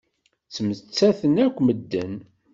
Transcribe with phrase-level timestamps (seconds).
[0.47, 2.13] Ttmettaten akk medden.